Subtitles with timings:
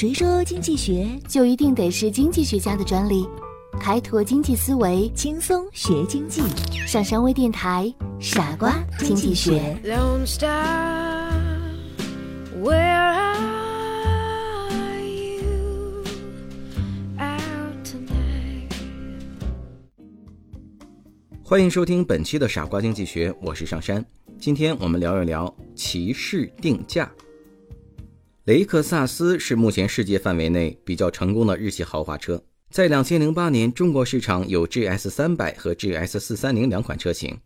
[0.00, 3.28] 谁说经济学就一定得是经济学家的专利？
[3.78, 6.40] 开拓经济思维，轻松学经济？
[6.86, 9.78] 上山微电台，傻瓜经济学。
[9.84, 10.00] Where
[14.70, 16.02] are you
[17.18, 18.72] out tonight?
[21.44, 24.02] 欢迎收听本期的傻瓜经济学，我是上山。
[24.38, 27.12] 今天我们聊一聊歧视定价。
[28.50, 32.42] 雷克萨斯是目前世界范围内比较成功的日系豪华车。
[32.68, 37.38] 在两千零八年，中国市场有 GS 三百和 GS 四三零两款车型。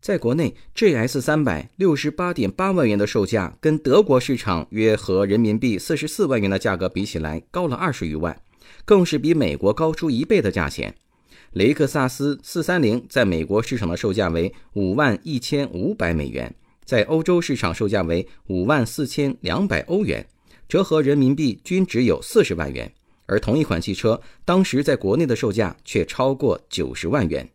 [0.00, 8.40] 在国内，GS 三百六十八点八万元的售价，跟德国市场约合人民币四十四万元的价格比起来，高了二十余万，
[8.86, 10.94] 更是比美国高出一倍的价钱。
[11.52, 16.54] 雷克萨斯四三零在美国市场的售价为五万一千五百美元。
[16.92, 20.28] 在欧洲市场售价为五万四千两百欧元，
[20.68, 22.92] 折合人民币均只有四十万元。
[23.24, 27.48] 而同一款汽车当时在国内的售价却超过九十万元，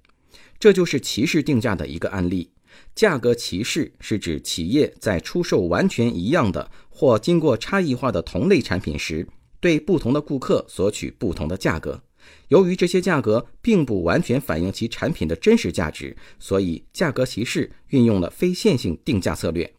[0.59, 2.49] 这就是歧视定价的一个案例。
[2.95, 9.27] 价格歧视是指企业在出售完全一样的或经过差异化的同类产品时，
[9.59, 12.01] 对不同的顾客索取不同的价格。
[12.49, 19.73] 由于这些价格并不完全反映其产品的真实价值，所以价格歧视运用了非线性定价策略。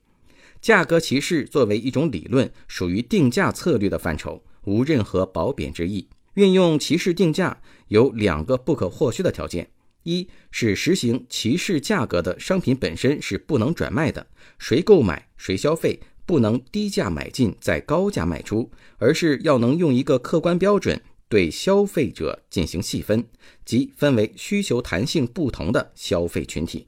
[0.60, 6.08] 价格歧视作为一种理论，属于定价策略的范畴，无任何褒贬之意。
[6.34, 9.70] 运用歧视定价有两个不可或缺的条件：
[10.02, 14.26] 一是实行歧视价格的商品本身是不能转卖的，
[14.58, 21.00] 谁购买谁消费，不能低价买进再高价卖出，而是要能用一个客观标准。
[21.28, 23.26] 对消费者进行细分，
[23.64, 26.86] 即分为需求弹性不同的消费群体。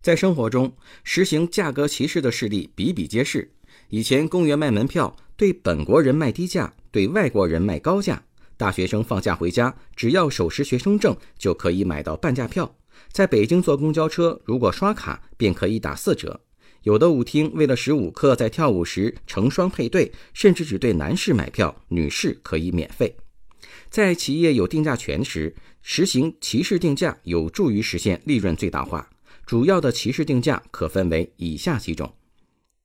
[0.00, 0.72] 在生活中，
[1.04, 3.52] 实行价格歧视的事例比比皆是。
[3.88, 8.22] 以前公园卖门票，对本国人卖低价，对外国人卖高价。
[8.56, 12.76] 大学生放假回家，只要手持学生证就可以买到半价票。
[13.10, 16.40] 在北京坐公交车，如果刷卡便可以打四折。
[16.82, 23.16] 有的舞厅为了使舞客在跳舞时成双配对，甚至只对男士买票，女士可以免费。
[23.88, 29.08] 在企业有定价权时，实行歧视定价有助于实现利润最大化。
[29.46, 32.14] 主要的歧视定价可分为以下几种：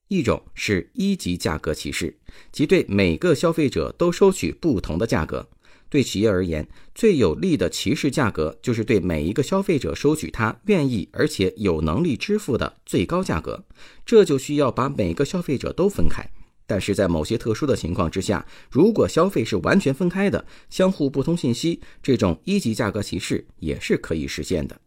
[0.07, 2.17] 一种是一级价格歧视，
[2.51, 5.47] 即对每个消费者都收取不同的价格。
[5.87, 13.63] 对企业而言，最有利的歧视价格就是对每一个消费者收取他愿意而且有能力支付的最高价格。
[14.03, 16.27] 这就需要把每个消费者都分开。
[16.67, 24.79] 但是在某些特殊的情况之下，如果消费是完全分开的，相互不通信息，这种一级价格歧视也是可以实现的。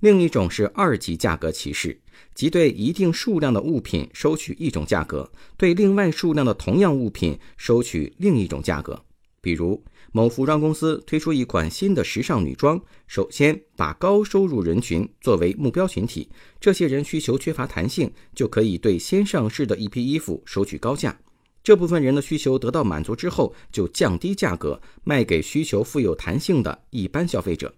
[0.00, 1.98] 另一种是二级价格歧视，
[2.34, 9.02] 即对一定数量的物品收取一种价格，对另外数量的同样物品收取另一种价格。
[9.46, 9.80] 比如，
[10.10, 21.16] 某服装公司推出一款新的时尚女装，首先把高收入人群作为目标群体，这些人需求缺乏弹性，就可以对先上市的一批衣服收取高价。
[21.62, 27.72] 这部分人的需求得到满足之后，就降低价格卖给需求富有弹性的一般消费者。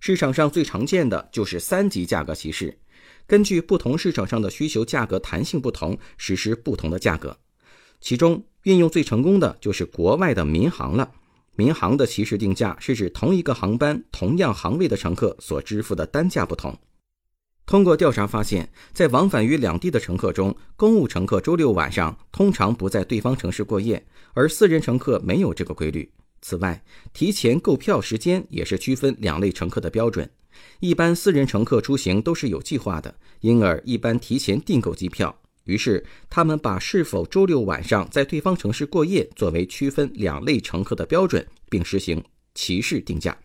[0.00, 2.76] 市场上最常见的就是三级价格歧视，
[3.24, 7.38] 根据不同市场上的需求价格弹性不同，实施不同的价格。
[8.00, 11.10] 其中运用最成功的就是国外的民航了。
[11.54, 16.78] 民航的歧视定价是指同一个航班同样航位的乘客所支付的单价不同。
[17.66, 26.10] 通过调查发现，在往返于两地的乘客中，公务乘客周六晚上通常不在对方城市过夜，而私人乘客没有这个规律。
[26.40, 26.82] 此外，
[27.12, 30.30] 提前购票时间也是区分两类乘客的标准。
[30.80, 35.36] 一般私人乘客出行都是有计划的，因而一般提前订购机票。
[35.68, 42.24] 于是，他们把是否周六晚上在对方城市过夜作为区分两类乘客的标准，并实行
[42.54, 43.36] 歧视定价。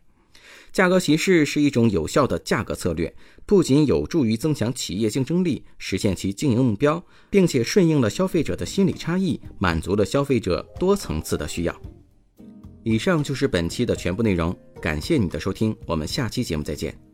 [0.71, 3.13] 价格歧视是一种有效的价格策略，
[3.45, 11.81] 不仅有助于增强企业竞争力，实现其经营目标，并且顺应了消费者的心理差异，满足了消费者多层次的需要。
[12.83, 17.12] 以上就是本期的全部内容，感谢你的收听，我们下期节目再见。